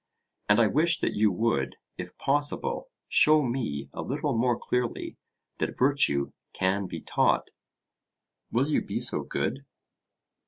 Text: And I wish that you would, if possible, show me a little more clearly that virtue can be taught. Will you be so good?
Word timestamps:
And 0.49 0.59
I 0.59 0.65
wish 0.65 0.97
that 1.01 1.13
you 1.13 1.31
would, 1.31 1.75
if 1.95 2.17
possible, 2.17 2.89
show 3.07 3.43
me 3.43 3.87
a 3.93 4.01
little 4.01 4.35
more 4.35 4.57
clearly 4.57 5.15
that 5.59 5.77
virtue 5.77 6.31
can 6.53 6.87
be 6.87 7.01
taught. 7.01 7.51
Will 8.51 8.67
you 8.67 8.81
be 8.81 8.99
so 8.99 9.21
good? 9.21 9.63